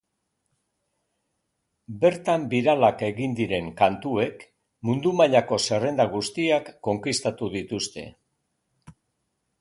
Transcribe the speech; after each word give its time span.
Bertan 2.03 2.47
biralak 2.53 3.03
egin 3.09 3.37
diren 3.41 3.69
kantuek 3.83 4.43
mundu 4.89 5.13
mailako 5.21 5.63
zerrenda 5.69 6.11
guztiak 6.17 6.75
konkistatu 6.89 7.55
dituzte. 7.61 8.11